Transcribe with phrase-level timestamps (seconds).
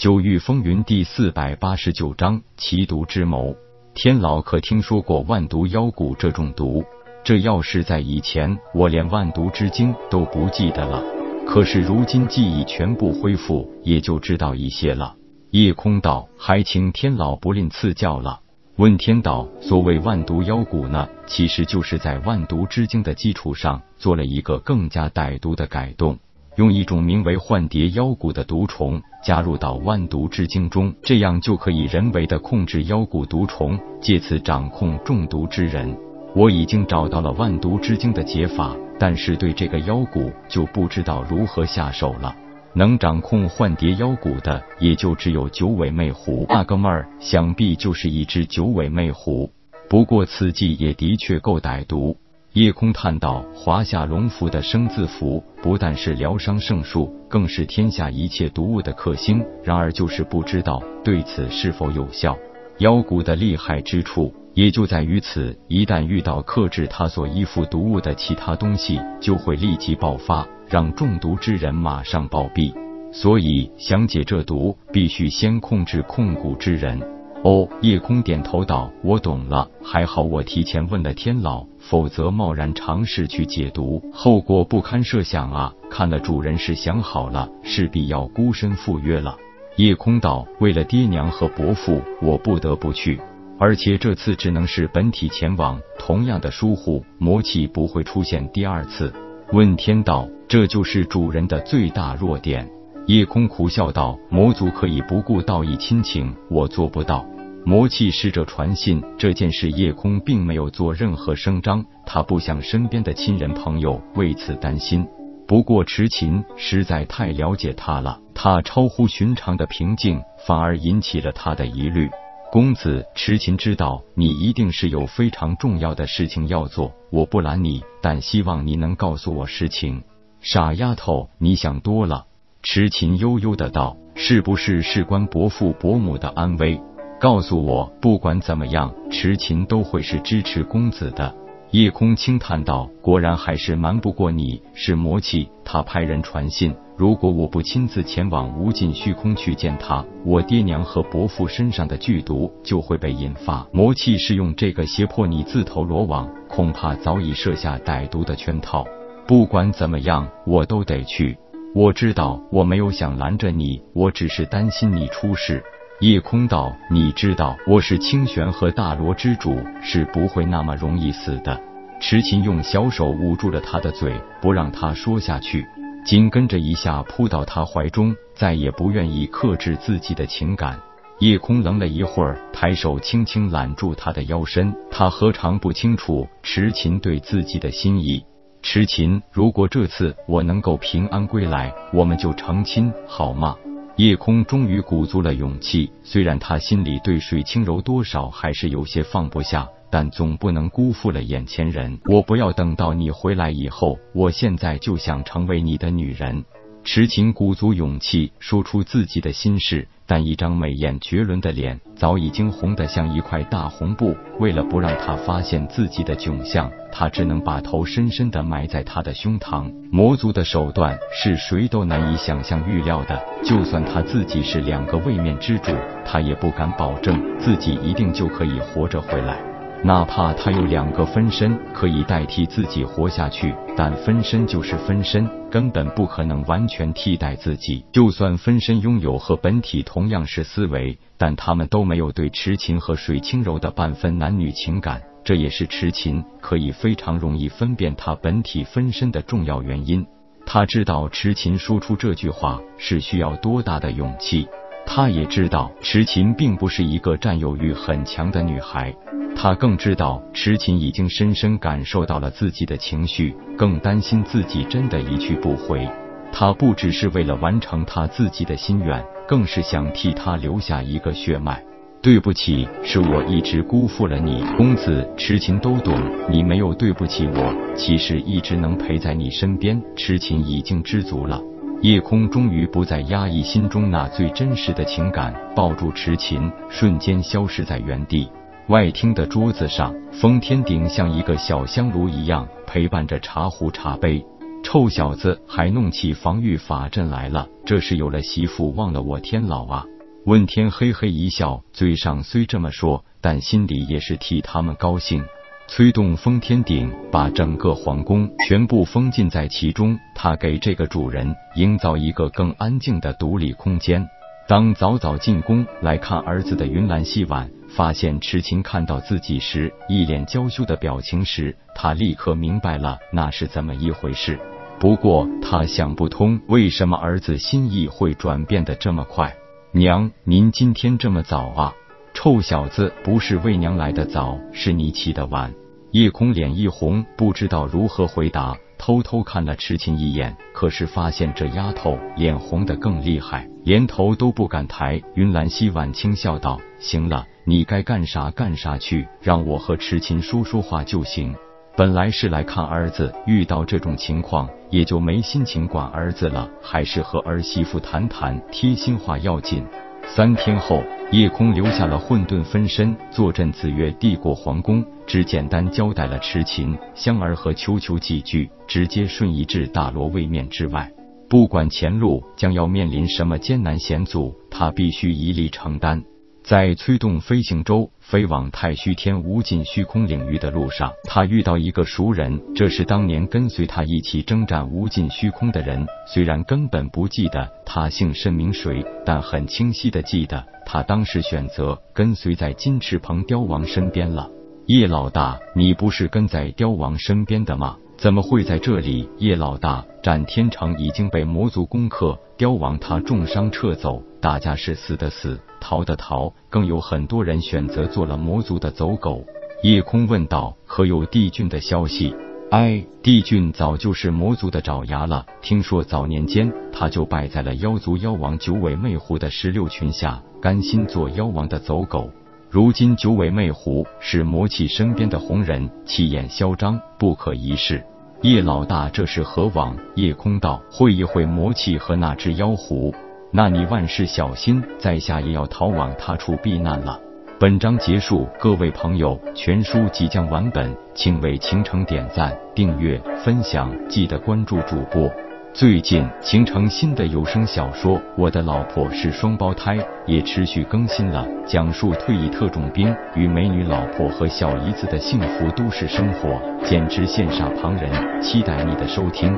[0.00, 3.54] 九域风云第四百八十九章奇毒之谋。
[3.92, 6.82] 天老可听说过万毒妖蛊这种毒？
[7.22, 11.04] 这要是在以前，我连万毒之精都不记得了。
[11.46, 15.14] 可是如今记忆全部恢复，也就知道一些了。
[15.50, 18.40] 夜空道，还请天老不吝赐教了。
[18.76, 21.06] 问天道，所谓万毒妖蛊呢？
[21.26, 26.18] 其实就是在万毒之精的基础上，做了一个更加歹毒的改动。
[26.60, 35.96] 用一种名为幻蝶妖蛊的毒虫加入到万毒之精中，这样就可以人为的控制妖蛊毒虫，借此掌控中毒之人。
[36.36, 42.36] 我已经找到了万毒之精的解法，但是对这个妖蛊就不知道如何下手了。
[42.74, 46.44] 能掌控幻蝶妖蛊的，也就只有九尾魅狐。
[46.50, 49.50] 那哥们儿，想必就是一只九尾魅狐。
[49.88, 52.18] 不过此计也的确够歹毒。
[52.54, 59.40] 夜空叹道：“华夏龙符的生字符不但是疗伤圣术，更是天下一切毒物的克星。
[59.62, 62.36] 然而就是不知道对此是否有效。
[62.78, 72.74] 妖蛊的厉害之处也就在于此，一旦遇到克制它所依附毒物的其他东西，就会立即爆发，让中毒之人马上暴毙。
[73.12, 77.00] 所以想解这毒，必须先控制控蛊之人。”
[77.42, 85.72] 哦，夜空点头道：“我懂了，还好我提前问了天老，否则贸然尝试去解毒，后果不堪设想啊！
[85.88, 89.36] 看了主人是想好了，势必要孤身赴约了。”
[89.76, 93.18] 夜空道：“为了爹娘和伯父，我不得不去，
[93.58, 99.10] 而且这次只能是本体前往，同样的疏忽，魔气不会出现第二次。”
[99.52, 102.70] 问天道：“这就是主人的最大弱点。”
[103.06, 107.26] 夜空苦笑道：“魔族可以不顾道义亲情，我做不到。
[107.64, 115.06] 魔气使者传信这件事，夜空并没有做任何声张，他不想身边的亲人朋友为此担心。
[115.46, 122.08] 不过迟琴实在太了解他了，他超乎寻常的平静，反而引起了他的疑虑。
[122.52, 130.02] 公子，迟琴知道你一定是有非常重要的事情要做，我不拦你，但希望你能告诉我实情。
[130.40, 132.26] 傻丫头，你想多了。”
[132.62, 136.78] 痴琴悠悠的道：“是不是事关伯父伯母的安危？
[137.18, 141.34] 告诉我，不管怎么样，痴琴都会是支持公子的。”
[141.72, 145.48] 夜空轻叹道：“果然还是瞒不过你，是魔气。
[145.64, 153.66] 他派人传信，如果我不亲自前往无尽虚空去见他，我爹娘和伯父身上的剧毒就会被引发。
[153.72, 158.84] 魔气是用这个胁迫你自投罗网，恐怕早已设下歹毒的圈套。
[159.26, 161.38] 不管怎么样，我都得去。”
[161.72, 165.62] 我知道我没有想拦着你，我只是担心你出事。
[166.00, 171.60] 夜空道，你知道我是清玄和大罗之主，是不会那么容易死的。
[172.00, 175.64] 池琴用小手捂住了他的嘴，不让他说下去，
[176.04, 180.76] 紧跟着一下扑到他怀中，再也不愿意克制自己的情感。
[181.20, 188.24] 夜空愣了一会儿，抬手轻轻揽住他的腰身，他何尝不清楚池琴对自己的心意？
[188.62, 193.56] 痴琴，如果这次我能够平安归来，我们就成亲，好吗？
[193.96, 201.98] 夜空终于鼓足了勇气，虽然他心里对水清柔多少还是有些放不下，但总不能辜负了眼前人。
[202.04, 206.44] 我不要等到你回来以后，我现在就想成为你的女人。
[206.92, 214.16] 痴情鼓足勇气说出自己的心事，但一张美艳绝伦的脸早已经红得像一块大红布。
[214.40, 219.72] 为了不让他发现自己的窘相，他只能把头深深的埋在他的胸膛。
[219.92, 225.70] 魔族的手段是谁都难以想象预料的，就算他自己是两个位面之主，
[226.04, 229.49] 他也不敢保证自己一定就可以活着回来。
[229.82, 237.82] 哪怕他有两个分身可以代替自己活下去，但分身就是分身，根本不可能完全替代自己。
[237.90, 250.06] 就算分身拥有和本体同样是思维，但他们都没有对痴情和水清柔的半分男女情感，这也是痴情可以非常容易分辨他本体分身的重要原因。
[250.44, 254.46] 他知道痴情说出这句话是需要多大的勇气，
[254.92, 258.92] 他也知道痴情并不是一个占有欲很强的女孩。
[259.36, 265.88] 他更知道，痴琴已经深深感受到了自己的情绪，更担心自己真的一去不回。
[266.32, 271.62] 他不只是为了完成他自己的心愿，更是想替他留下一个血脉。
[272.02, 275.08] 对不起，是我一直辜负了你，公子。
[275.16, 275.96] 痴琴都懂，
[276.28, 277.74] 你没有对不起我。
[277.76, 281.40] 其实一直能陪在你身边，痴琴已经知足了。
[281.82, 288.30] 夜空终于不再压抑心中那最真实的情感，抱住痴琴，瞬间消失在原地。
[288.66, 294.22] 外厅的桌子上，封天鼎像一个小香炉一样陪伴着茶壶茶杯。
[294.62, 299.86] 臭小子还弄起防御法阵来了，这是有了媳妇忘了我天老啊！
[300.26, 305.24] 问天嘿嘿一笑，嘴上虽这么说，但心里也是替他们高兴。
[305.72, 309.96] 催动封天鼎，把整个皇宫全部封禁在其中。
[310.16, 314.04] 他给这个主人营造一个更安静的独立空间。
[314.48, 324.40] 当早早进宫来看儿子的云岚希婉发现痴情看到自己时一脸娇羞的表情时，他立刻明白了那是怎么一回事。
[324.80, 329.32] 不过他想不通，为什么儿子心意会转变的这么快？
[329.70, 331.72] 娘，您今天这么早啊？
[332.12, 335.54] 臭小子，不是为娘来的早，是你起的晚。
[335.92, 338.56] 叶空脸一红，不知道如何回答。
[338.78, 345.02] 偷偷看了痴情一眼，可是发现这丫头脸红的更厉害，连头都不敢抬。
[345.14, 351.34] 云兰溪婉轻笑道：“行了，你该干啥干啥去，让我和痴情说说话就行。
[351.76, 359.66] 本来是来看儿子，遇到这种情况也就没心情管儿子了，还是和儿媳妇谈谈贴心话要紧。”
[360.06, 370.88] 三天后，夜空留下了混沌分身，坐镇紫月帝国皇宫，只简单交代了痴琴、香儿和秋秋几句，直接瞬移至大罗位面之外。
[371.28, 376.00] 不管前路将要面临什么艰难险阻，他必须一力承担。
[376.42, 385.86] 在催动飞行舟飞往太虚天无尽虚空领域的路上，他遇到一个熟人，这是当年跟随他一起征战无尽虚空的人。
[386.06, 394.28] 虽然根本不记得他姓甚名谁，但很清晰的记得他当时选择跟随在金翅鹏雕王身边了。
[394.66, 397.76] 叶老大，你不是跟在雕王身边的吗？
[398.00, 399.06] 怎么会在这里？
[399.18, 405.38] 叶老大，战天成已经被魔族攻克，雕王他重伤撤走，大家是死的死。
[405.60, 409.22] 逃的逃，更有很多人选择做了魔族的走狗。
[409.62, 412.16] 夜空问道：“可有帝俊的消息？”
[412.50, 415.26] 哎，帝俊早就是魔族的爪牙了。
[415.42, 422.10] 听说早年间他就败在了妖族妖王九尾魅狐的石榴裙下，甘心做妖王的走狗。
[422.52, 427.80] 如今九尾魅狐是魔气身边的红人，气焰嚣张，不可一世。
[428.22, 429.76] 叶老大这是何往？
[429.94, 432.92] 夜空道：“会一会魔气和那只妖狐。”
[433.30, 436.98] 那你万事小心，在下也要逃往他处避难了。
[437.38, 445.08] 本章结束，各位朋友，全书即将完本，请为倾城点赞、订阅、分享，记得关注主播。
[445.52, 449.76] 最近形成新的有声小说《我的老婆是双胞胎》
[450.06, 457.90] 也持续更新了，讲述退役特种兵与美女老婆和小姨子的幸福都市生活，简直羡煞旁人。
[458.22, 459.36] 期待你的收听。